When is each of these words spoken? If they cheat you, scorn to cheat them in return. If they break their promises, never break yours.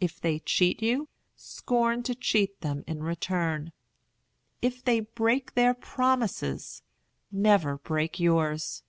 If 0.00 0.18
they 0.18 0.38
cheat 0.38 0.80
you, 0.80 1.06
scorn 1.36 2.02
to 2.04 2.14
cheat 2.14 2.62
them 2.62 2.82
in 2.86 3.02
return. 3.02 3.72
If 4.62 4.82
they 4.82 5.00
break 5.00 5.52
their 5.52 5.74
promises, 5.74 6.80
never 7.30 7.76
break 7.76 8.18
yours. 8.18 8.82